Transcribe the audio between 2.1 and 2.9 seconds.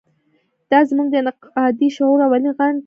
اولین خنډ دی.